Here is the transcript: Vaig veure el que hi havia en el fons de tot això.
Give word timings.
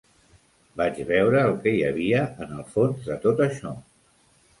Vaig 0.79 0.95
veure 1.09 1.43
el 1.49 1.53
que 1.65 1.73
hi 1.75 1.83
havia 1.89 2.21
en 2.45 2.55
el 2.61 2.65
fons 2.77 3.05
de 3.11 3.19
tot 3.27 3.45
això. 3.47 3.75